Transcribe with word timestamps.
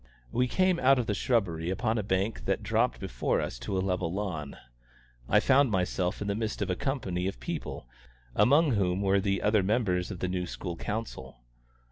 We 0.31 0.47
came 0.47 0.79
out 0.79 0.97
of 0.97 1.05
the 1.05 1.13
shrubbery 1.13 1.69
upon 1.69 1.99
a 1.99 2.01
bank 2.01 2.45
that 2.45 2.63
dropped 2.63 2.99
before 2.99 3.39
us 3.39 3.59
to 3.59 3.77
a 3.77 3.85
level 3.85 4.11
lawn. 4.11 4.57
I 5.29 5.39
found 5.39 5.69
myself 5.69 6.23
in 6.23 6.27
the 6.27 6.33
midst 6.33 6.59
of 6.63 6.71
a 6.71 6.75
company 6.75 7.27
of 7.27 7.39
people 7.39 7.85
among 8.35 8.71
whom 8.71 9.03
were 9.03 9.19
the 9.19 9.43
other 9.43 9.61
members 9.61 10.09
of 10.09 10.17
the 10.17 10.27
new 10.27 10.47
School 10.47 10.75
Council. 10.75 11.37